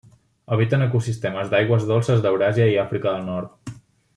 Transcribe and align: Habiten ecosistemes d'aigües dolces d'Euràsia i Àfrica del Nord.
Habiten 0.55 0.85
ecosistemes 0.85 1.51
d'aigües 1.51 1.85
dolces 1.91 2.23
d'Euràsia 2.25 2.67
i 2.73 2.81
Àfrica 2.85 3.13
del 3.19 3.31
Nord. 3.33 3.79